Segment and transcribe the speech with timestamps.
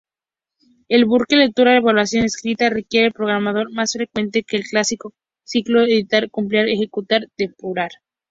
[0.89, 7.91] El bucle lectura-evaluación-escritura requiere al programador más frecuentemente que el clásico ciclo editar-compilar-ejecutar-depurar.